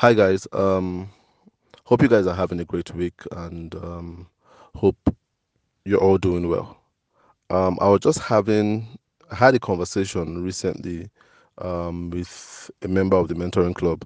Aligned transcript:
Hi 0.00 0.12
guys. 0.12 0.46
Um, 0.52 1.08
hope 1.84 2.02
you 2.02 2.08
guys 2.08 2.26
are 2.26 2.34
having 2.34 2.60
a 2.60 2.66
great 2.66 2.94
week 2.94 3.14
and 3.32 3.74
um, 3.76 4.28
hope 4.74 4.96
you're 5.86 6.00
all 6.02 6.18
doing 6.18 6.48
well. 6.50 6.78
Um, 7.50 7.78
I 7.80 7.88
was 7.88 8.00
just 8.00 8.18
having 8.20 8.86
had 9.32 9.54
a 9.54 9.58
conversation 9.58 10.44
recently 10.44 11.10
um, 11.58 12.10
with 12.10 12.70
a 12.82 12.88
member 12.88 13.16
of 13.16 13.28
the 13.28 13.34
mentoring 13.34 13.74
club, 13.74 14.04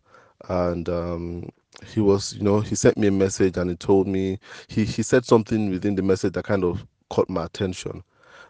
and 0.48 0.88
um, 0.88 1.50
he 1.86 2.00
was, 2.00 2.34
you 2.34 2.44
know, 2.44 2.60
he 2.60 2.76
sent 2.76 2.96
me 2.98 3.08
a 3.08 3.12
message 3.12 3.56
and 3.56 3.70
he 3.70 3.76
told 3.76 4.06
me 4.06 4.38
he 4.68 4.84
he 4.84 5.02
said 5.02 5.24
something 5.24 5.70
within 5.70 5.96
the 5.96 6.02
message 6.02 6.34
that 6.34 6.44
kind 6.44 6.64
of 6.64 6.86
caught 7.10 7.30
my 7.30 7.46
attention, 7.46 8.04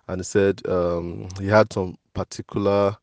and 0.08 0.20
he 0.20 0.24
said 0.24 0.60
um, 0.68 1.28
he 1.40 1.46
had 1.46 1.72
some 1.72 1.96
particular 2.14 2.96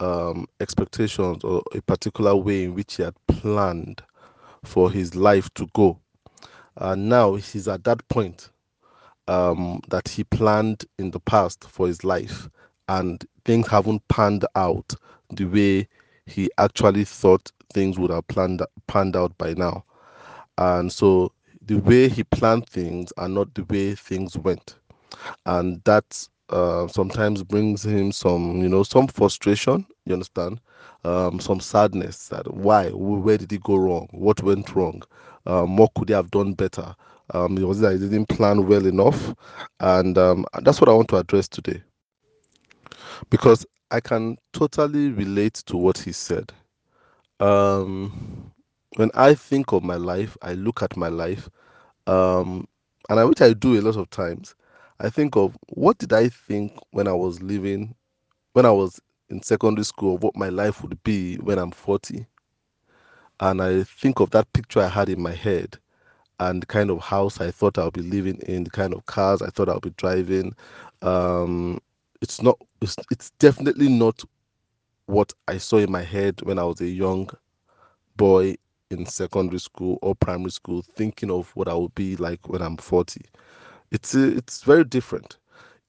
um, 0.00 0.46
expectations 0.60 1.44
or 1.44 1.62
a 1.74 1.80
particular 1.82 2.34
way 2.36 2.64
in 2.64 2.74
which 2.74 2.96
he 2.96 3.02
had 3.02 3.14
planned 3.26 4.02
for 4.64 4.90
his 4.90 5.14
life 5.14 5.52
to 5.54 5.66
go. 5.74 5.98
And 6.76 7.08
now 7.08 7.34
he's 7.34 7.68
at 7.68 7.84
that 7.84 8.06
point 8.08 8.50
um, 9.28 9.80
that 9.88 10.08
he 10.08 10.24
planned 10.24 10.84
in 10.98 11.10
the 11.10 11.20
past 11.20 11.64
for 11.68 11.86
his 11.86 12.04
life, 12.04 12.48
and 12.88 13.24
things 13.44 13.68
haven't 13.68 14.06
panned 14.08 14.44
out 14.54 14.94
the 15.30 15.44
way 15.44 15.88
he 16.26 16.50
actually 16.58 17.04
thought 17.04 17.50
things 17.72 17.98
would 17.98 18.10
have 18.10 18.26
planned 18.28 18.62
panned 18.86 19.16
out 19.16 19.36
by 19.38 19.54
now. 19.54 19.84
And 20.58 20.92
so 20.92 21.32
the 21.62 21.76
way 21.76 22.08
he 22.08 22.24
planned 22.24 22.68
things 22.68 23.12
are 23.16 23.28
not 23.28 23.54
the 23.54 23.64
way 23.64 23.94
things 23.94 24.36
went, 24.36 24.76
and 25.46 25.82
that 25.84 26.28
uh, 26.50 26.86
sometimes 26.88 27.42
brings 27.42 27.84
him 27.84 28.12
some, 28.12 28.60
you 28.62 28.68
know, 28.68 28.82
some 28.82 29.06
frustration. 29.08 29.86
You 30.06 30.14
understand? 30.14 30.60
Um, 31.04 31.40
some 31.40 31.60
sadness 31.60 32.28
that 32.28 32.52
why, 32.54 32.90
where 32.90 33.38
did 33.38 33.50
he 33.50 33.58
go 33.58 33.76
wrong? 33.76 34.08
What 34.12 34.42
went 34.42 34.74
wrong? 34.74 35.02
Um, 35.46 35.76
what 35.76 35.92
could 35.94 36.08
he 36.08 36.14
have 36.14 36.30
done 36.30 36.54
better? 36.54 36.94
Um, 37.32 37.56
it 37.58 37.64
was 37.64 37.80
that 37.80 37.92
he 37.92 37.98
didn't 37.98 38.28
plan 38.28 38.66
well 38.66 38.86
enough, 38.86 39.34
and 39.80 40.16
um, 40.18 40.44
that's 40.62 40.80
what 40.80 40.88
I 40.88 40.94
want 40.94 41.08
to 41.08 41.16
address 41.16 41.48
today. 41.48 41.82
Because 43.30 43.66
I 43.90 44.00
can 44.00 44.36
totally 44.52 45.10
relate 45.10 45.54
to 45.66 45.76
what 45.76 45.98
he 45.98 46.12
said. 46.12 46.52
Um, 47.40 48.52
when 48.96 49.10
I 49.14 49.34
think 49.34 49.72
of 49.72 49.82
my 49.82 49.96
life, 49.96 50.36
I 50.42 50.54
look 50.54 50.82
at 50.82 50.96
my 50.96 51.08
life, 51.08 51.48
um, 52.06 52.66
and 53.08 53.20
I 53.20 53.24
which 53.24 53.42
I 53.42 53.52
do 53.52 53.78
a 53.78 53.82
lot 53.82 53.96
of 53.96 54.10
times. 54.10 54.54
I 55.04 55.10
think 55.10 55.36
of 55.36 55.54
what 55.68 55.98
did 55.98 56.14
I 56.14 56.30
think 56.30 56.78
when 56.92 57.06
I 57.06 57.12
was 57.12 57.42
living, 57.42 57.94
when 58.54 58.64
I 58.64 58.70
was 58.70 58.98
in 59.28 59.42
secondary 59.42 59.84
school, 59.84 60.14
of 60.14 60.22
what 60.22 60.34
my 60.34 60.48
life 60.48 60.82
would 60.82 61.02
be 61.02 61.36
when 61.36 61.58
I'm 61.58 61.72
40. 61.72 62.24
And 63.40 63.60
I 63.60 63.82
think 63.82 64.20
of 64.20 64.30
that 64.30 64.50
picture 64.54 64.80
I 64.80 64.88
had 64.88 65.10
in 65.10 65.20
my 65.20 65.32
head 65.34 65.76
and 66.40 66.62
the 66.62 66.66
kind 66.66 66.90
of 66.90 67.00
house 67.00 67.38
I 67.38 67.50
thought 67.50 67.76
I'll 67.76 67.90
be 67.90 68.00
living 68.00 68.38
in, 68.46 68.64
the 68.64 68.70
kind 68.70 68.94
of 68.94 69.04
cars 69.04 69.42
I 69.42 69.50
thought 69.50 69.68
I'll 69.68 69.78
be 69.78 69.92
driving. 69.98 70.54
Um, 71.02 71.80
it's 72.22 72.40
not, 72.40 72.58
it's, 72.80 72.96
it's 73.10 73.28
definitely 73.38 73.90
not 73.90 74.24
what 75.04 75.34
I 75.48 75.58
saw 75.58 75.76
in 75.76 75.92
my 75.92 76.02
head 76.02 76.40
when 76.44 76.58
I 76.58 76.64
was 76.64 76.80
a 76.80 76.88
young 76.88 77.28
boy 78.16 78.56
in 78.90 79.04
secondary 79.04 79.60
school 79.60 79.98
or 80.00 80.14
primary 80.14 80.50
school, 80.50 80.80
thinking 80.80 81.30
of 81.30 81.50
what 81.54 81.68
I 81.68 81.74
would 81.74 81.94
be 81.94 82.16
like 82.16 82.48
when 82.48 82.62
I'm 82.62 82.78
40. 82.78 83.20
It's, 83.94 84.14
it's 84.14 84.64
very 84.64 84.84
different. 84.84 85.38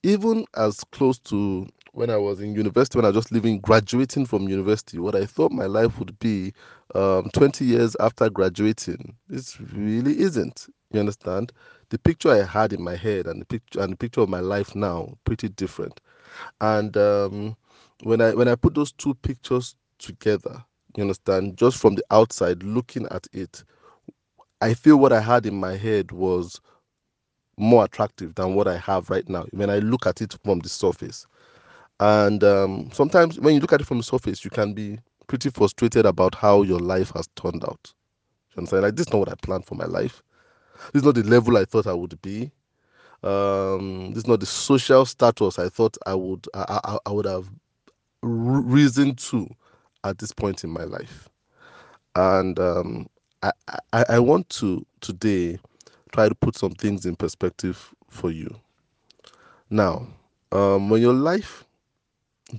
Even 0.04 0.46
as 0.56 0.84
close 0.92 1.20
to 1.22 1.68
when 1.94 2.12
I 2.12 2.18
was 2.18 2.42
in 2.42 2.56
university, 2.56 2.98
when 3.00 3.06
I 3.06 3.10
was 3.10 3.18
just 3.18 3.32
living, 3.34 3.60
graduating 3.62 4.28
from 4.28 4.50
university, 4.50 5.00
what 5.00 5.16
I 5.16 5.26
thought 5.26 5.52
my 5.52 5.66
life 5.66 6.00
would 6.00 6.20
be 6.20 6.54
um, 6.96 7.30
20 7.34 7.66
years 7.66 7.96
after 8.00 8.30
graduating, 8.30 9.16
it 9.30 9.58
really 9.74 10.20
isn't. 10.20 10.68
You 10.92 11.02
understand? 11.02 11.54
The 11.90 12.00
picture 12.00 12.32
I 12.32 12.44
had 12.46 12.74
in 12.74 12.84
my 12.84 12.96
head 12.96 13.28
and 13.28 13.42
the 13.42 13.46
picture 13.46 13.82
and 13.82 13.94
the 13.94 13.98
picture 13.98 14.22
of 14.22 14.30
my 14.30 14.42
life 14.42 14.76
now 14.76 15.16
pretty 15.26 15.50
different. 15.50 16.02
And 16.62 16.98
um, 16.98 17.58
when 18.04 18.22
I 18.22 18.34
when 18.36 18.50
I 18.50 18.56
put 18.56 18.76
those 18.76 18.92
two 18.94 19.16
pictures 19.16 19.76
together, 20.00 20.64
you 20.98 21.04
understand, 21.04 21.58
just 21.58 21.78
from 21.78 21.96
the 21.96 22.06
outside 22.12 22.64
looking 22.64 23.08
at 23.12 23.28
it, 23.34 23.64
I 24.62 24.74
feel 24.76 24.98
what 24.98 25.14
I 25.14 25.22
had 25.22 25.46
in 25.46 25.56
my 25.56 25.78
head 25.78 26.12
was 26.12 26.62
more 27.58 27.86
attractive 27.86 28.36
than 28.36 28.56
what 28.56 28.68
I 28.68 28.78
have 28.78 29.10
right 29.10 29.28
now 29.30 29.46
when 29.52 29.70
I 29.70 29.80
look 29.80 30.06
at 30.08 30.22
it 30.22 30.36
from 30.44 30.60
the 30.60 30.70
surface. 30.70 31.28
And 32.00 32.44
um, 32.44 32.90
sometimes 32.94 33.40
when 33.40 33.56
you 33.56 33.62
look 33.62 33.74
at 33.74 33.82
it 33.82 33.88
from 33.88 33.98
the 33.98 34.04
surface, 34.04 34.44
you 34.44 34.52
can 34.52 34.74
be 34.74 35.00
pretty 35.28 35.50
frustrated 35.50 36.06
about 36.06 36.36
how 36.36 36.64
your 36.64 36.80
life 36.80 37.12
has 37.16 37.28
turned 37.36 37.64
out. 37.64 37.94
You 38.56 38.60
understand? 38.62 38.84
Like 38.84 38.96
this 38.96 39.08
is 39.08 39.14
not 39.14 39.20
what 39.20 39.30
I 39.30 39.36
planned 39.42 39.66
for 39.66 39.76
my 39.76 39.86
life. 39.86 40.22
This 40.94 41.02
is 41.02 41.06
not 41.06 41.16
the 41.16 41.24
level 41.24 41.58
I 41.58 41.66
thought 41.66 41.88
I 41.88 41.94
would 41.94 42.22
be. 42.22 42.52
Um, 43.24 44.10
this 44.10 44.20
is 44.24 44.28
not 44.28 44.40
the 44.42 44.46
social 44.46 45.06
status 45.06 45.60
I 45.60 45.70
thought 45.70 45.98
I 46.06 46.16
would 46.16 46.48
I, 46.54 46.80
I, 46.86 46.98
I 47.08 47.12
would 47.12 47.26
have 47.26 47.50
reason 48.22 49.16
to 49.16 49.48
at 50.04 50.18
this 50.20 50.34
point 50.34 50.64
in 50.64 50.70
my 50.72 50.84
life. 50.84 51.30
And 52.16 52.60
um, 52.60 53.08
I, 53.44 53.52
I, 53.94 54.06
I 54.10 54.20
want 54.20 54.50
to 54.52 54.86
today 55.02 55.60
try 56.16 56.30
to 56.30 56.36
put 56.36 56.56
some 56.58 56.72
things 56.74 57.06
in 57.06 57.16
perspective 57.18 57.94
for 58.10 58.32
you. 58.32 58.50
Now, 59.70 60.08
um, 60.54 60.90
when 60.90 61.02
your 61.02 61.14
life 61.14 61.66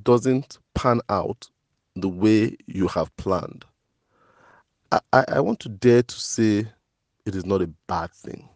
doesn't 0.04 0.58
pan 0.74 1.00
out 1.08 1.48
the 1.96 2.08
way 2.08 2.56
you 2.66 2.88
have 2.88 3.16
planned, 3.16 3.64
I, 4.92 5.00
I 5.28 5.40
want 5.40 5.60
to 5.60 5.68
dare 5.70 6.02
to 6.02 6.20
say 6.20 6.66
it 7.26 7.34
is 7.34 7.46
not 7.46 7.62
a 7.62 7.70
bad 7.88 8.12
thing. 8.12 8.48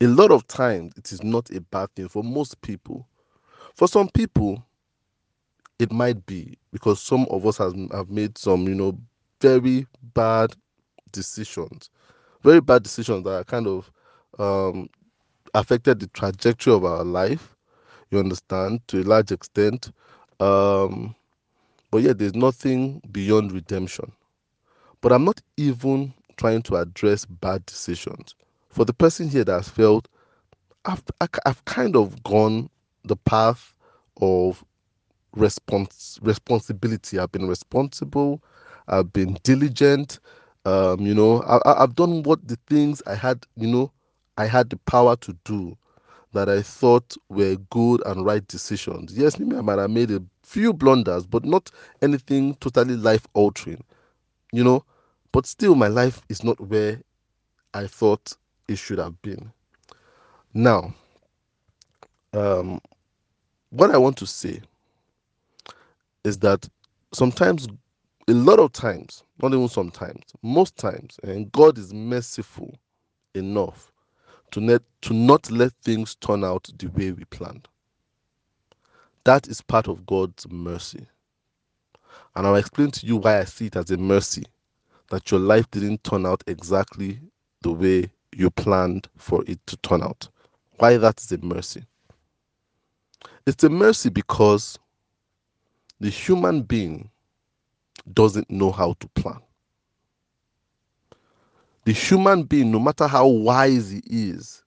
A 0.00 0.06
lot 0.06 0.30
of 0.32 0.46
times, 0.48 0.94
it 0.96 1.12
is 1.12 1.22
not 1.24 1.50
a 1.50 1.60
bad 1.60 1.94
thing 1.96 2.08
for 2.08 2.24
most 2.24 2.60
people. 2.62 3.08
For 3.74 3.88
some 3.88 4.08
people, 4.10 4.64
it 5.78 5.92
might 5.92 6.24
be 6.26 6.58
because 6.72 7.02
some 7.02 7.26
of 7.30 7.46
us 7.46 7.58
have 7.58 8.10
made 8.10 8.38
some, 8.38 8.68
you 8.68 8.74
know, 8.74 8.98
very 9.40 9.86
bad 10.14 10.54
decisions, 11.12 11.90
very 12.42 12.60
bad 12.60 12.82
decisions 12.84 13.24
that 13.24 13.34
are 13.34 13.44
kind 13.44 13.66
of 13.66 13.90
um, 14.38 14.88
affected 15.54 16.00
the 16.00 16.08
trajectory 16.08 16.72
of 16.74 16.84
our 16.84 17.04
life. 17.04 17.56
You 18.10 18.18
understand 18.20 18.86
to 18.88 19.02
a 19.02 19.04
large 19.04 19.32
extent. 19.32 19.92
Um, 20.40 21.14
but 21.90 22.02
yeah, 22.02 22.12
there's 22.14 22.34
nothing 22.34 23.02
beyond 23.12 23.52
redemption. 23.52 24.12
But 25.00 25.12
I'm 25.12 25.24
not 25.24 25.40
even 25.56 26.14
trying 26.36 26.62
to 26.64 26.76
address 26.76 27.24
bad 27.24 27.64
decisions. 27.66 28.34
For 28.70 28.84
the 28.84 28.94
person 28.94 29.28
here 29.28 29.44
that 29.44 29.52
has 29.52 29.68
felt, 29.68 30.08
I've, 30.84 31.02
I've 31.46 31.64
kind 31.66 31.96
of 31.96 32.22
gone 32.24 32.70
the 33.04 33.16
path 33.16 33.74
of 34.20 34.64
respons- 35.36 36.18
responsibility. 36.22 37.18
I've 37.18 37.32
been 37.32 37.48
responsible. 37.48 38.42
I've 38.88 39.12
been 39.12 39.38
diligent. 39.42 40.20
Um, 40.64 41.00
you 41.00 41.14
know, 41.14 41.42
I, 41.42 41.82
I've 41.82 41.94
done 41.94 42.22
what 42.24 42.46
the 42.48 42.58
things 42.68 43.02
I 43.06 43.14
had, 43.14 43.46
you 43.56 43.68
know, 43.68 43.92
I 44.38 44.46
had 44.46 44.70
the 44.70 44.76
power 44.78 45.16
to 45.16 45.36
do 45.44 45.76
that 46.32 46.48
I 46.48 46.62
thought 46.62 47.16
were 47.28 47.56
good 47.70 48.02
and 48.06 48.24
right 48.24 48.46
decisions. 48.48 49.16
Yes, 49.16 49.38
maybe 49.38 49.56
I 49.56 49.60
might 49.60 49.78
have 49.78 49.90
made 49.90 50.10
a 50.10 50.22
few 50.42 50.72
blunders, 50.72 51.26
but 51.26 51.44
not 51.44 51.70
anything 52.02 52.54
totally 52.56 52.96
life 52.96 53.26
altering, 53.34 53.82
you 54.52 54.64
know. 54.64 54.84
But 55.32 55.46
still, 55.46 55.74
my 55.74 55.88
life 55.88 56.22
is 56.28 56.44
not 56.44 56.60
where 56.60 57.00
I 57.74 57.86
thought 57.86 58.32
it 58.68 58.76
should 58.78 58.98
have 58.98 59.20
been. 59.22 59.52
Now, 60.54 60.94
um, 62.32 62.80
what 63.70 63.90
I 63.90 63.98
want 63.98 64.16
to 64.18 64.26
say 64.26 64.60
is 66.24 66.38
that 66.38 66.68
sometimes, 67.12 67.68
a 68.28 68.32
lot 68.32 68.58
of 68.60 68.72
times, 68.72 69.24
not 69.42 69.52
even 69.52 69.68
sometimes, 69.68 70.22
most 70.42 70.76
times, 70.76 71.18
and 71.22 71.50
God 71.52 71.78
is 71.78 71.92
merciful 71.94 72.74
enough 73.34 73.92
to, 74.54 74.60
net, 74.60 74.82
to 75.02 75.12
not 75.12 75.50
let 75.50 75.72
things 75.82 76.14
turn 76.14 76.44
out 76.44 76.70
the 76.78 76.86
way 76.90 77.10
we 77.10 77.24
planned. 77.24 77.66
That 79.24 79.48
is 79.48 79.60
part 79.60 79.88
of 79.88 80.06
God's 80.06 80.48
mercy. 80.48 81.08
And 82.36 82.46
I'll 82.46 82.54
explain 82.54 82.92
to 82.92 83.04
you 83.06 83.16
why 83.16 83.40
I 83.40 83.44
see 83.46 83.66
it 83.66 83.74
as 83.74 83.90
a 83.90 83.96
mercy 83.96 84.44
that 85.10 85.28
your 85.32 85.40
life 85.40 85.68
didn't 85.72 86.04
turn 86.04 86.24
out 86.24 86.44
exactly 86.46 87.18
the 87.62 87.72
way 87.72 88.08
you 88.32 88.48
planned 88.50 89.08
for 89.16 89.42
it 89.48 89.58
to 89.66 89.76
turn 89.78 90.04
out. 90.04 90.28
Why 90.78 90.98
that 90.98 91.20
is 91.20 91.32
a 91.32 91.38
mercy. 91.38 91.82
It's 93.46 93.64
a 93.64 93.68
mercy 93.68 94.08
because 94.08 94.78
the 95.98 96.10
human 96.10 96.62
being 96.62 97.10
doesn't 98.12 98.48
know 98.48 98.70
how 98.70 98.94
to 99.00 99.08
plan. 99.16 99.40
The 101.84 101.92
human 101.92 102.44
being, 102.44 102.70
no 102.70 102.78
matter 102.80 103.06
how 103.06 103.26
wise 103.28 103.90
he 103.90 104.02
is 104.06 104.62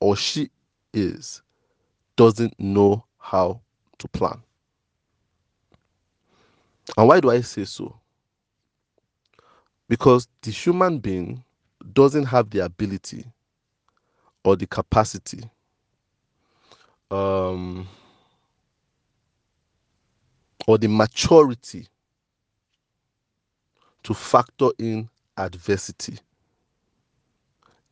or 0.00 0.16
she 0.16 0.50
is, 0.94 1.42
doesn't 2.16 2.58
know 2.60 3.04
how 3.18 3.60
to 3.98 4.08
plan. 4.08 4.42
And 6.96 7.08
why 7.08 7.20
do 7.20 7.30
I 7.30 7.40
say 7.40 7.64
so? 7.64 7.98
Because 9.88 10.28
the 10.42 10.50
human 10.50 10.98
being 10.98 11.44
doesn't 11.92 12.26
have 12.26 12.50
the 12.50 12.60
ability 12.64 13.24
or 14.44 14.56
the 14.56 14.66
capacity 14.66 15.42
um, 17.10 17.88
or 20.66 20.78
the 20.78 20.88
maturity 20.88 21.86
to 24.04 24.14
factor 24.14 24.68
in 24.78 25.08
adversity 25.36 26.18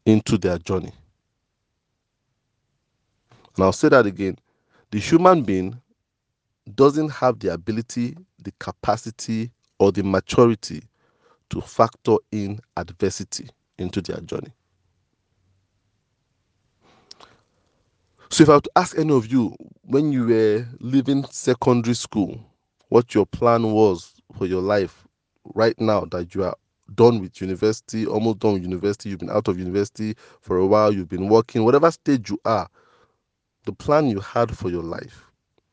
into 0.06 0.38
their 0.38 0.58
journey. 0.58 0.92
And 3.56 3.64
I'll 3.64 3.72
say 3.72 3.88
that 3.88 4.06
again. 4.06 4.38
The 4.90 4.98
human 4.98 5.42
being 5.42 5.80
doesn't 6.74 7.10
have 7.10 7.38
the 7.38 7.52
ability, 7.52 8.16
the 8.42 8.52
capacity, 8.58 9.50
or 9.78 9.92
the 9.92 10.02
maturity 10.02 10.82
to 11.50 11.60
factor 11.60 12.16
in 12.32 12.60
adversity 12.76 13.48
into 13.78 14.00
their 14.00 14.20
journey. 14.20 14.52
So, 18.30 18.42
if 18.42 18.48
I 18.48 18.54
were 18.54 18.60
to 18.60 18.70
ask 18.76 18.98
any 18.98 19.14
of 19.14 19.30
you 19.30 19.54
when 19.82 20.10
you 20.12 20.26
were 20.26 20.66
leaving 20.80 21.24
secondary 21.30 21.94
school, 21.94 22.40
what 22.88 23.14
your 23.14 23.26
plan 23.26 23.72
was 23.72 24.14
for 24.36 24.46
your 24.46 24.62
life 24.62 25.06
right 25.54 25.78
now 25.80 26.04
that 26.10 26.34
you 26.34 26.44
are 26.44 26.56
done 26.96 27.20
with 27.20 27.40
university, 27.40 28.06
almost 28.06 28.38
done 28.40 28.54
with 28.54 28.62
university, 28.62 29.10
you've 29.10 29.18
been 29.20 29.30
out 29.30 29.48
of 29.48 29.58
university 29.58 30.14
for 30.40 30.58
a 30.58 30.66
while, 30.66 30.92
you've 30.92 31.08
been 31.08 31.28
working, 31.28 31.64
whatever 31.64 31.90
stage 31.90 32.30
you 32.30 32.38
are, 32.44 32.68
the 33.64 33.72
plan 33.72 34.08
you 34.08 34.20
had 34.20 34.56
for 34.56 34.70
your 34.70 34.82
life, 34.82 35.24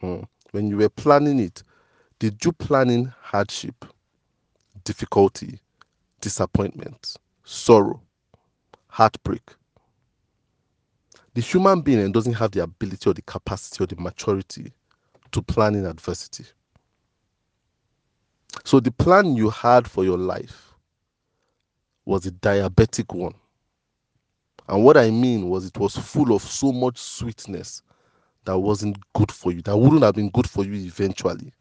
hmm, 0.02 0.22
when 0.52 0.68
you 0.68 0.78
were 0.78 0.90
planning 0.90 1.40
it, 1.40 1.64
did 2.20 2.44
you 2.46 2.52
plan 2.54 2.90
in 2.90 3.14
hardship, 3.22 3.86
difficulty, 4.84 5.60
disappointment, 6.22 7.16
sorrow, 7.44 8.02
heartbreak? 8.88 9.56
The 11.34 11.42
human 11.42 11.82
being 11.82 12.12
doesn't 12.12 12.34
have 12.34 12.52
the 12.52 12.64
ability 12.64 13.10
or 13.10 13.14
the 13.14 13.22
capacity 13.22 13.84
or 13.84 13.88
the 13.88 13.96
maturity 13.96 14.74
to 15.32 15.42
plan 15.42 15.76
in 15.76 15.86
adversity. 15.86 16.46
So 18.66 18.80
the 18.82 18.92
plan 18.92 19.36
you 19.38 19.50
had 19.50 19.90
for 19.90 20.04
your 20.04 20.18
life 20.18 20.71
was 22.06 22.26
a 22.26 22.32
diabetic 22.32 23.16
one. 23.16 23.34
And 24.68 24.84
what 24.84 24.98
I 24.98 25.12
mean 25.12 25.50
was 25.50 25.66
it 25.66 25.78
was 25.78 25.98
full 25.98 26.34
of 26.34 26.42
so 26.42 26.72
much 26.72 26.98
sweetness 26.98 27.84
that 28.46 28.58
wasn't 28.58 28.98
good 29.14 29.32
for 29.32 29.52
you, 29.52 29.62
that 29.64 29.78
wouldn't 29.78 30.04
have 30.04 30.16
been 30.16 30.30
good 30.30 30.50
for 30.50 30.64
you 30.66 30.74
eventually. 30.74 31.54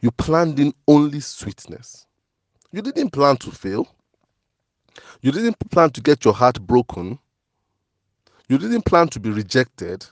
You 0.00 0.10
planned 0.10 0.58
in 0.58 0.72
only 0.88 1.20
sweetness. 1.20 2.06
You 2.72 2.82
didn't 2.82 3.10
plan 3.10 3.36
to 3.38 3.50
fail. 3.50 3.88
You 5.22 5.32
didn't 5.32 5.56
plan 5.70 5.90
to 5.90 6.00
get 6.00 6.24
your 6.24 6.34
heart 6.34 6.60
broken. 6.60 7.18
You 8.48 8.58
didn't 8.58 8.84
plan 8.84 9.08
to 9.08 9.20
be 9.20 9.30
rejected. 9.30 10.04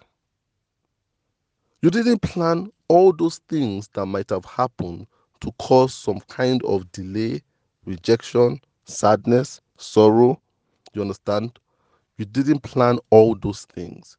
You 1.82 1.90
didn't 1.90 2.22
plan 2.22 2.70
all 2.88 3.12
those 3.12 3.38
things 3.48 3.88
that 3.94 4.06
might 4.06 4.30
have 4.30 4.44
happened 4.44 5.06
to 5.40 5.52
cause 5.58 5.94
some 5.94 6.20
kind 6.28 6.62
of 6.64 6.90
delay, 6.92 7.42
rejection, 7.84 8.60
sadness, 8.84 9.60
sorrow. 9.76 10.40
You 10.94 11.02
understand? 11.02 11.58
You 12.18 12.24
didn't 12.24 12.60
plan 12.60 12.98
all 13.10 13.34
those 13.34 13.64
things. 13.64 14.16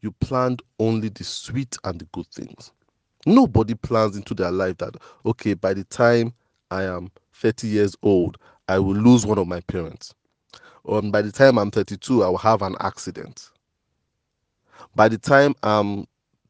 You 0.00 0.12
planned 0.12 0.62
only 0.78 1.08
the 1.08 1.24
sweet 1.24 1.76
and 1.84 2.00
the 2.00 2.06
good 2.06 2.26
things. 2.28 2.72
Nobody 3.26 3.74
plans 3.74 4.16
into 4.16 4.34
their 4.34 4.50
life 4.50 4.78
that, 4.78 4.96
okay, 5.24 5.54
by 5.54 5.74
the 5.74 5.84
time 5.84 6.34
I 6.70 6.84
am 6.84 7.10
30 7.34 7.68
years 7.68 7.94
old, 8.02 8.38
I 8.68 8.78
will 8.78 8.96
lose 8.96 9.24
one 9.24 9.38
of 9.38 9.46
my 9.46 9.60
parents. 9.60 10.14
Or 10.84 11.00
by 11.02 11.22
the 11.22 11.30
time 11.30 11.58
I'm 11.58 11.70
32, 11.70 12.24
I 12.24 12.28
will 12.28 12.38
have 12.38 12.62
an 12.62 12.74
accident. 12.80 13.50
By 14.96 15.08
the 15.08 15.18
time 15.18 15.54
I'm 15.62 16.06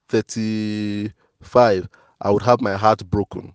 35, 0.09 1.89
I 2.23 2.31
would 2.31 2.43
have 2.43 2.61
my 2.63 2.75
heart 2.75 3.05
broken 3.11 3.55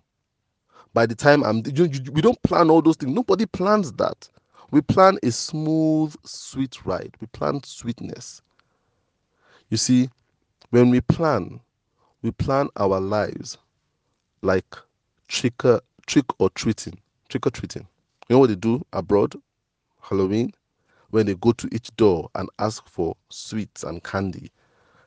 by 0.94 1.06
the 1.06 1.14
time 1.14 1.42
I'm, 1.44 1.62
you, 1.74 1.84
you, 1.86 2.12
we 2.12 2.22
don't 2.22 2.40
plan 2.42 2.70
all 2.70 2.82
those 2.82 2.96
things. 2.96 3.12
Nobody 3.12 3.46
plans 3.46 3.92
that. 3.94 4.28
We 4.70 4.80
plan 4.82 5.18
a 5.22 5.30
smooth, 5.30 6.14
sweet 6.24 6.84
ride. 6.84 7.14
We 7.20 7.26
plan 7.28 7.62
sweetness. 7.64 8.42
You 9.70 9.76
see, 9.76 10.10
when 10.70 10.90
we 10.90 11.00
plan, 11.00 11.60
we 12.22 12.30
plan 12.32 12.68
our 12.76 13.00
lives 13.00 13.58
like 14.42 14.76
trick 15.28 15.64
or, 15.64 15.80
trick 16.06 16.26
or 16.38 16.50
treating. 16.50 16.98
Trick 17.28 17.46
or 17.46 17.50
treating. 17.50 17.86
You 18.28 18.34
know 18.36 18.40
what 18.40 18.48
they 18.50 18.56
do 18.56 18.84
abroad? 18.92 19.34
Halloween? 20.02 20.52
When 21.10 21.26
they 21.26 21.34
go 21.34 21.52
to 21.52 21.68
each 21.72 21.94
door 21.96 22.28
and 22.34 22.48
ask 22.58 22.86
for 22.88 23.16
sweets 23.30 23.84
and 23.84 24.02
candy. 24.04 24.50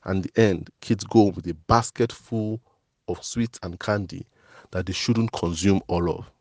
And 0.06 0.24
the 0.24 0.42
end, 0.42 0.70
kids 0.82 1.04
go 1.04 1.26
with 1.26 1.46
a 1.48 1.54
basket 1.54 2.12
full 2.12 2.60
of 3.08 3.24
sweets 3.24 3.60
and 3.62 3.80
candy 3.80 4.26
that 4.72 4.86
they 4.86 4.94
shouldn't 4.94 5.32
consume 5.32 5.82
all 5.88 6.10
of. 6.10 6.32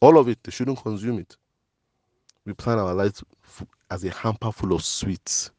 All 0.00 0.18
of 0.18 0.28
it, 0.28 0.38
they 0.42 0.50
shouldn't 0.50 0.82
consume 0.82 1.18
it. 1.18 1.36
We 2.44 2.52
plan 2.54 2.78
our 2.78 2.94
lives 2.94 3.22
as 3.90 4.04
a 4.04 4.10
hamper 4.10 4.50
full 4.50 4.72
of 4.72 4.84
sweets 4.84 5.50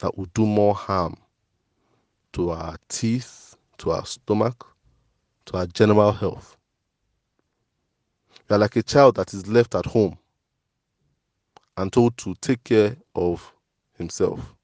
that 0.00 0.16
will 0.18 0.28
do 0.34 0.44
more 0.44 0.74
harm 0.74 1.16
to 2.32 2.50
our 2.50 2.76
teeth, 2.88 3.56
to 3.78 3.92
our 3.92 4.04
stomach, 4.04 4.66
to 5.46 5.56
our 5.56 5.66
general 5.66 6.12
health. 6.12 6.56
We 8.48 8.56
are 8.56 8.58
like 8.58 8.76
a 8.76 8.82
child 8.82 9.16
that 9.16 9.32
is 9.32 9.46
left 9.46 9.74
at 9.74 9.86
home 9.86 10.18
and 11.76 11.92
told 11.92 12.16
to 12.18 12.34
take 12.36 12.62
care 12.64 12.96
of 13.14 13.52
himself. 13.96 14.54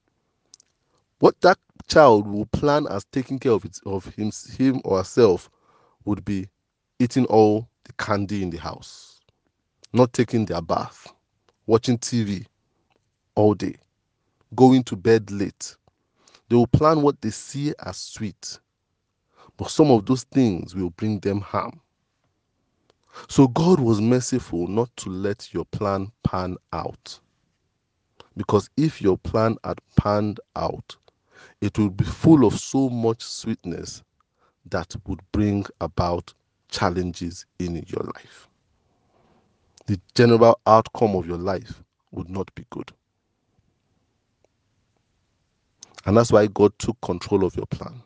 What 1.20 1.40
that 1.40 1.58
child 1.88 2.26
will 2.26 2.46
plan 2.46 2.86
as 2.88 3.04
taking 3.06 3.38
care 3.38 3.52
of, 3.52 3.64
it, 3.64 3.78
of 3.86 4.06
him, 4.06 4.30
him 4.58 4.80
or 4.84 4.98
herself 4.98 5.50
would 6.04 6.24
be 6.24 6.48
eating 6.98 7.26
all 7.26 7.68
the 7.84 7.92
candy 7.94 8.42
in 8.42 8.50
the 8.50 8.58
house, 8.58 9.20
not 9.92 10.12
taking 10.12 10.44
their 10.46 10.62
bath, 10.62 11.12
watching 11.66 11.98
TV 11.98 12.46
all 13.34 13.54
day, 13.54 13.76
going 14.54 14.82
to 14.84 14.96
bed 14.96 15.30
late. 15.30 15.76
They 16.48 16.56
will 16.56 16.66
plan 16.66 17.02
what 17.02 17.20
they 17.20 17.30
see 17.30 17.74
as 17.84 17.96
sweet, 17.96 18.58
but 19.56 19.70
some 19.70 19.90
of 19.90 20.06
those 20.06 20.24
things 20.24 20.74
will 20.74 20.90
bring 20.90 21.20
them 21.20 21.40
harm. 21.40 21.80
So 23.28 23.48
God 23.48 23.80
was 23.80 24.00
merciful 24.00 24.66
not 24.68 24.94
to 24.98 25.10
let 25.10 25.52
your 25.52 25.64
plan 25.66 26.10
pan 26.24 26.56
out. 26.72 27.20
Because 28.36 28.70
if 28.76 29.02
your 29.02 29.18
plan 29.18 29.56
had 29.64 29.80
panned 29.96 30.40
out, 30.56 30.96
it 31.60 31.78
would 31.78 31.96
be 31.96 32.04
full 32.04 32.46
of 32.46 32.58
so 32.58 32.88
much 32.88 33.22
sweetness 33.22 34.02
that 34.70 34.94
would 35.06 35.20
bring 35.32 35.66
about 35.80 36.32
challenges 36.68 37.46
in 37.58 37.76
your 37.88 38.04
life. 38.14 38.48
The 39.86 40.00
general 40.14 40.60
outcome 40.66 41.16
of 41.16 41.26
your 41.26 41.38
life 41.38 41.82
would 42.12 42.30
not 42.30 42.54
be 42.54 42.64
good. 42.70 42.92
And 46.06 46.16
that's 46.16 46.32
why 46.32 46.46
God 46.46 46.72
took 46.78 47.00
control 47.02 47.44
of 47.44 47.56
your 47.56 47.66
plan 47.66 48.02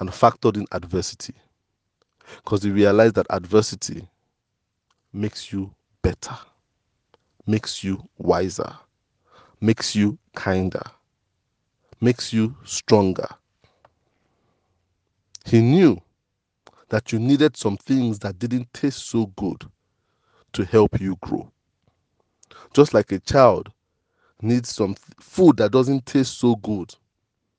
and 0.00 0.10
factored 0.10 0.56
in 0.56 0.66
adversity. 0.72 1.34
Because 2.36 2.62
he 2.62 2.70
realized 2.70 3.14
that 3.16 3.26
adversity 3.30 4.06
makes 5.12 5.52
you 5.52 5.72
better, 6.02 6.36
makes 7.46 7.82
you 7.82 8.08
wiser, 8.18 8.76
makes 9.60 9.94
you 9.96 10.18
kinder, 10.34 10.82
makes 12.00 12.32
you 12.32 12.56
stronger, 12.64 13.28
he 15.46 15.60
knew 15.62 15.98
that 16.88 17.12
you 17.12 17.18
needed 17.18 17.56
some 17.56 17.76
things 17.78 18.18
that 18.20 18.38
didn't 18.38 18.72
taste 18.74 19.08
so 19.08 19.26
good 19.36 19.64
to 20.52 20.64
help 20.64 21.00
you 21.00 21.16
grow. 21.22 21.50
Just 22.74 22.94
like 22.94 23.12
a 23.12 23.20
child 23.20 23.68
needs 24.42 24.74
some 24.74 24.96
food 25.20 25.56
that 25.58 25.72
doesn't 25.72 26.06
taste 26.06 26.38
so 26.38 26.56
good, 26.56 26.94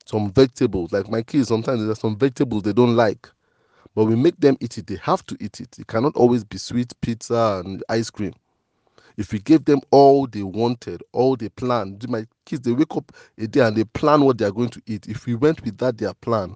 some 0.06 0.30
vegetables. 0.32 0.92
Like 0.92 1.10
my 1.10 1.22
kids, 1.22 1.48
sometimes 1.48 1.84
there's 1.84 2.00
some 2.00 2.16
vegetables 2.16 2.62
they 2.62 2.72
don't 2.72 2.96
like, 2.96 3.28
but 3.94 4.04
we 4.04 4.16
make 4.16 4.38
them 4.38 4.56
eat 4.60 4.78
it. 4.78 4.86
They 4.86 4.98
have 5.02 5.24
to 5.26 5.36
eat 5.40 5.60
it. 5.60 5.78
It 5.78 5.86
cannot 5.86 6.16
always 6.16 6.44
be 6.44 6.58
sweet 6.58 6.92
pizza 7.00 7.62
and 7.64 7.82
ice 7.88 8.10
cream. 8.10 8.34
If 9.16 9.32
we 9.32 9.40
gave 9.40 9.64
them 9.64 9.80
all 9.90 10.26
they 10.26 10.42
wanted, 10.44 11.02
all 11.12 11.36
they 11.36 11.48
planned, 11.50 12.08
my 12.08 12.26
kids 12.46 12.62
they 12.62 12.72
wake 12.72 12.96
up 12.96 13.12
a 13.38 13.46
day 13.46 13.60
and 13.60 13.76
they 13.76 13.84
plan 13.84 14.22
what 14.22 14.38
they 14.38 14.44
are 14.44 14.52
going 14.52 14.70
to 14.70 14.82
eat. 14.86 15.08
If 15.08 15.26
we 15.26 15.34
went 15.34 15.64
with 15.64 15.78
that 15.78 15.98
their 15.98 16.14
plan, 16.14 16.54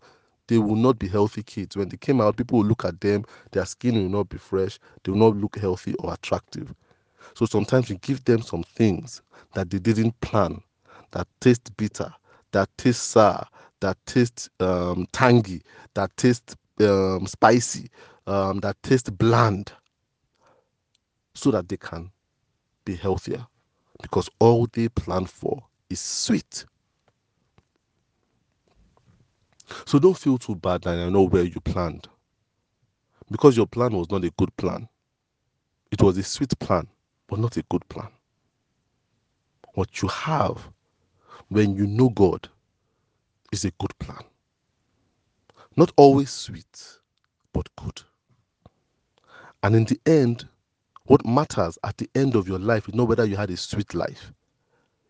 they 0.48 0.58
will 0.58 0.76
not 0.76 0.98
be 0.98 1.08
healthy 1.08 1.42
kids. 1.42 1.76
When 1.76 1.88
they 1.88 1.96
came 1.96 2.20
out, 2.20 2.36
people 2.36 2.58
will 2.58 2.66
look 2.66 2.84
at 2.84 3.00
them, 3.00 3.24
their 3.52 3.66
skin 3.66 3.94
will 3.96 4.08
not 4.10 4.28
be 4.28 4.38
fresh, 4.38 4.78
they 5.04 5.12
will 5.12 5.18
not 5.18 5.36
look 5.36 5.56
healthy 5.58 5.94
or 6.00 6.14
attractive. 6.14 6.74
So 7.34 7.46
sometimes 7.46 7.90
you 7.90 7.96
give 7.98 8.24
them 8.24 8.42
some 8.42 8.64
things 8.64 9.22
that 9.54 9.70
they 9.70 9.78
didn't 9.78 10.20
plan, 10.20 10.62
that 11.12 11.28
taste 11.40 11.76
bitter, 11.76 12.12
that 12.52 12.68
taste 12.78 13.04
sour, 13.10 13.46
that 13.80 13.98
taste 14.06 14.50
um, 14.60 15.06
tangy, 15.12 15.62
that 15.94 16.16
taste 16.16 16.56
um, 16.80 17.26
spicy, 17.26 17.90
um, 18.26 18.60
that 18.60 18.82
taste 18.82 19.16
bland. 19.18 19.72
so 21.34 21.50
that 21.52 21.68
they 21.68 21.76
can 21.76 22.10
be 22.84 22.96
healthier 22.96 23.46
because 24.02 24.28
all 24.40 24.68
they 24.72 24.88
plan 24.88 25.26
for 25.26 25.62
is 25.90 26.00
sweet. 26.00 26.66
So 29.86 29.98
don't 29.98 30.18
feel 30.18 30.38
too 30.38 30.56
bad 30.56 30.82
that 30.82 30.98
I 30.98 31.08
know 31.08 31.22
where 31.22 31.44
you 31.44 31.60
planned. 31.60 32.08
Because 33.30 33.56
your 33.56 33.66
plan 33.66 33.92
was 33.94 34.10
not 34.10 34.24
a 34.24 34.30
good 34.38 34.54
plan. 34.56 34.88
It 35.90 36.02
was 36.02 36.18
a 36.18 36.22
sweet 36.22 36.58
plan, 36.58 36.88
but 37.28 37.38
not 37.38 37.56
a 37.56 37.62
good 37.70 37.86
plan. 37.88 38.08
What 39.74 40.02
you 40.02 40.08
have 40.08 40.68
when 41.48 41.76
you 41.76 41.86
know 41.86 42.10
God 42.10 42.48
is 43.52 43.64
a 43.64 43.70
good 43.72 43.96
plan. 43.98 44.22
Not 45.76 45.92
always 45.96 46.30
sweet, 46.30 46.98
but 47.52 47.68
good. 47.76 48.02
And 49.62 49.74
in 49.76 49.84
the 49.84 50.00
end, 50.06 50.48
what 51.04 51.24
matters 51.26 51.78
at 51.84 51.96
the 51.98 52.08
end 52.14 52.34
of 52.36 52.48
your 52.48 52.58
life 52.58 52.88
is 52.88 52.94
not 52.94 53.08
whether 53.08 53.24
you 53.24 53.36
had 53.36 53.50
a 53.50 53.56
sweet 53.56 53.94
life, 53.94 54.32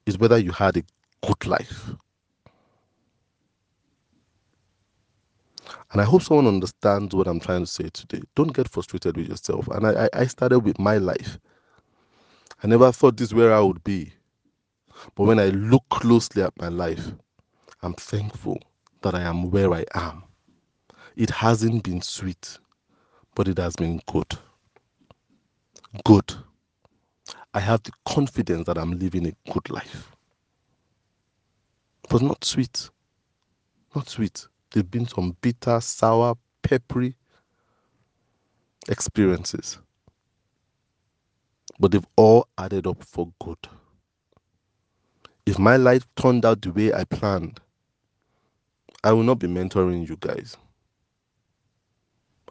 it's 0.06 0.18
whether 0.18 0.38
you 0.38 0.52
had 0.52 0.76
a 0.76 0.84
good 1.26 1.46
life. 1.46 1.90
And 5.92 6.00
I 6.00 6.04
hope 6.04 6.22
someone 6.22 6.46
understands 6.46 7.14
what 7.14 7.26
I'm 7.26 7.40
trying 7.40 7.60
to 7.60 7.70
say 7.70 7.88
today. 7.90 8.22
Don't 8.34 8.54
get 8.54 8.68
frustrated 8.68 9.16
with 9.16 9.28
yourself. 9.28 9.68
And 9.68 9.86
I, 9.86 10.08
I 10.14 10.26
started 10.26 10.60
with 10.60 10.78
my 10.78 10.96
life. 10.96 11.38
I 12.62 12.66
never 12.66 12.90
thought 12.92 13.18
this 13.18 13.34
where 13.34 13.52
I 13.52 13.60
would 13.60 13.84
be. 13.84 14.12
But 15.14 15.24
when 15.24 15.38
I 15.38 15.48
look 15.48 15.84
closely 15.90 16.42
at 16.42 16.58
my 16.58 16.68
life, 16.68 17.12
I'm 17.82 17.94
thankful 17.94 18.58
that 19.02 19.14
I 19.14 19.22
am 19.22 19.50
where 19.50 19.74
I 19.74 19.84
am. 19.94 20.22
It 21.16 21.28
hasn't 21.28 21.82
been 21.82 22.00
sweet, 22.00 22.58
but 23.34 23.48
it 23.48 23.58
has 23.58 23.76
been 23.76 24.00
good. 24.10 24.38
Good. 26.04 26.32
I 27.52 27.60
have 27.60 27.82
the 27.82 27.92
confidence 28.06 28.66
that 28.66 28.78
I'm 28.78 28.98
living 28.98 29.26
a 29.26 29.52
good 29.52 29.68
life. 29.68 30.16
But 32.08 32.22
not 32.22 32.44
sweet. 32.44 32.88
Not 33.94 34.08
sweet. 34.08 34.46
There've 34.72 34.90
been 34.90 35.06
some 35.08 35.36
bitter, 35.42 35.80
sour, 35.80 36.34
peppery 36.62 37.14
experiences. 38.88 39.78
But 41.78 41.92
they've 41.92 42.06
all 42.16 42.48
added 42.58 42.86
up 42.86 43.02
for 43.04 43.32
good. 43.42 43.58
If 45.46 45.58
my 45.58 45.76
life 45.76 46.06
turned 46.16 46.44
out 46.44 46.62
the 46.62 46.72
way 46.72 46.92
I 46.92 47.04
planned, 47.04 47.60
I 49.04 49.12
will 49.12 49.24
not 49.24 49.38
be 49.40 49.48
mentoring 49.48 50.08
you 50.08 50.16
guys. 50.20 50.56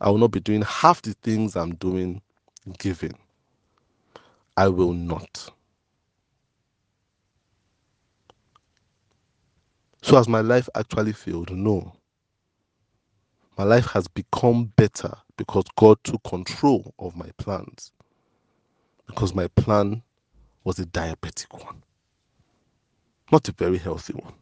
I 0.02 0.10
will 0.10 0.18
not 0.18 0.32
be 0.32 0.40
doing 0.40 0.64
half 0.64 1.02
the 1.02 1.14
things 1.24 1.56
I'm 1.56 1.76
doing 1.76 2.22
giving. 2.80 3.14
I 4.58 4.68
will 4.68 4.94
not. 4.94 5.50
So, 10.02 10.18
has 10.18 10.28
my 10.28 10.42
life 10.42 10.68
actually 10.76 11.14
failed? 11.14 11.52
No. 11.52 11.94
My 13.58 13.66
life 13.66 13.88
has 13.88 14.08
become 14.08 14.66
better 14.78 15.14
because 15.38 15.66
God 15.78 15.98
took 16.04 16.24
control 16.24 16.94
of 17.00 17.16
my 17.16 17.30
plans. 17.38 17.92
Because 19.08 19.36
my 19.36 19.48
plan 19.50 20.04
was 20.64 20.80
a 20.80 20.86
diabetic 20.86 21.52
one, 21.66 21.84
not 23.32 23.50
a 23.50 23.54
very 23.54 23.78
healthy 23.78 24.14
one. 24.14 24.34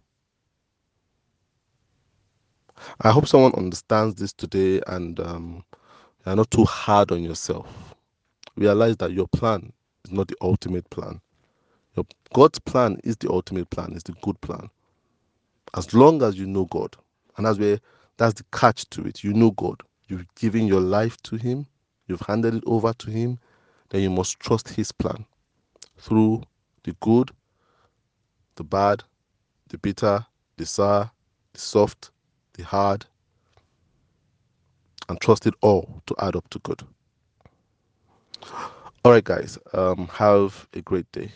I 3.01 3.11
hope 3.11 3.27
someone 3.27 3.53
understands 3.55 4.15
this 4.15 4.33
today 4.33 4.81
and 4.87 5.19
um, 5.19 5.63
you're 6.25 6.35
not 6.35 6.51
too 6.51 6.65
hard 6.65 7.11
on 7.11 7.23
yourself. 7.23 7.67
Realize 8.57 8.97
that 8.97 9.13
your 9.13 9.27
plan 9.29 9.73
is 10.05 10.11
not 10.11 10.27
the 10.29 10.37
ultimate 10.41 10.89
plan. 10.89 11.21
Your, 11.95 12.05
God's 12.33 12.59
plan 12.59 12.99
is 13.03 13.17
the 13.17 13.31
ultimate 13.31 13.69
plan, 13.71 13.93
is 13.93 14.03
the 14.03 14.13
good 14.23 14.39
plan. 14.41 14.69
As 15.75 15.93
long 15.93 16.23
as 16.23 16.37
you 16.37 16.47
know 16.47 16.65
God, 16.65 16.95
and 17.37 17.45
that's 17.45 17.59
where 17.59 17.79
that's 18.19 18.35
the 18.35 18.45
catch 18.53 18.89
to 18.91 19.07
it. 19.07 19.23
You 19.25 19.33
know 19.33 19.51
God. 19.53 19.81
You've 20.09 20.27
given 20.35 20.67
your 20.67 20.81
life 20.81 21.17
to 21.23 21.37
Him, 21.37 21.67
you've 22.07 22.21
handed 22.21 22.55
it 22.55 22.65
over 22.67 22.93
to 22.93 23.11
Him, 23.11 23.39
then 23.89 24.03
you 24.03 24.11
must 24.11 24.39
trust 24.39 24.69
His 24.69 24.91
plan 24.93 25.25
through 25.99 26.43
the 26.83 26.95
good, 27.01 27.31
the 28.57 28.65
bad, 28.65 29.03
the 29.69 29.77
bitter, 29.79 30.25
the 30.57 30.65
sour, 30.67 31.11
the 31.53 31.59
soft, 31.59 32.11
the 32.53 32.63
hard, 32.63 33.05
and 35.09 35.21
trust 35.21 35.47
it 35.47 35.55
all 35.61 36.01
to 36.07 36.15
add 36.19 36.35
up 36.35 36.49
to 36.51 36.59
good. 36.59 36.83
All 39.05 39.13
right, 39.13 39.23
guys, 39.23 39.57
um, 39.73 40.07
have 40.13 40.67
a 40.73 40.81
great 40.81 41.11
day. 41.11 41.31